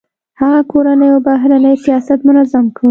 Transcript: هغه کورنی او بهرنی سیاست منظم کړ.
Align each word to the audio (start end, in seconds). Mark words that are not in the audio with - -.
هغه 0.41 0.61
کورنی 0.71 1.07
او 1.13 1.17
بهرنی 1.27 1.73
سیاست 1.83 2.19
منظم 2.27 2.65
کړ. 2.75 2.79